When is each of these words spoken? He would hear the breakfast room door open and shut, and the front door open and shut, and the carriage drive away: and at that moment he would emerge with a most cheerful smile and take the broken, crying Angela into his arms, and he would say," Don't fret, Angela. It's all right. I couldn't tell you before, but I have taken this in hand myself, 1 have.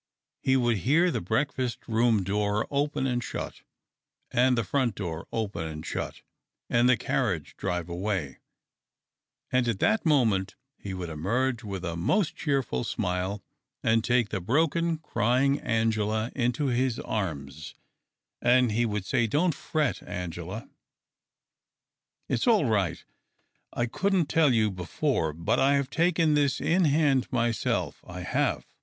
He 0.39 0.57
would 0.57 0.77
hear 0.77 1.11
the 1.11 1.21
breakfast 1.21 1.87
room 1.87 2.23
door 2.23 2.65
open 2.71 3.05
and 3.05 3.23
shut, 3.23 3.61
and 4.31 4.57
the 4.57 4.63
front 4.63 4.95
door 4.95 5.27
open 5.31 5.67
and 5.67 5.85
shut, 5.85 6.23
and 6.71 6.89
the 6.89 6.97
carriage 6.97 7.55
drive 7.55 7.87
away: 7.87 8.39
and 9.51 9.67
at 9.67 9.77
that 9.77 10.03
moment 10.03 10.55
he 10.75 10.95
would 10.95 11.09
emerge 11.09 11.63
with 11.63 11.85
a 11.85 11.95
most 11.95 12.35
cheerful 12.35 12.83
smile 12.83 13.43
and 13.83 14.03
take 14.03 14.29
the 14.29 14.41
broken, 14.41 14.97
crying 14.97 15.59
Angela 15.59 16.31
into 16.35 16.65
his 16.65 16.97
arms, 17.01 17.75
and 18.41 18.71
he 18.71 18.87
would 18.87 19.05
say," 19.05 19.27
Don't 19.27 19.53
fret, 19.53 20.01
Angela. 20.01 20.67
It's 22.27 22.47
all 22.47 22.65
right. 22.65 23.05
I 23.71 23.85
couldn't 23.85 24.29
tell 24.29 24.51
you 24.51 24.71
before, 24.71 25.31
but 25.31 25.59
I 25.59 25.73
have 25.75 25.91
taken 25.91 26.33
this 26.33 26.59
in 26.59 26.85
hand 26.85 27.31
myself, 27.31 28.01
1 28.05 28.23
have. 28.23 28.65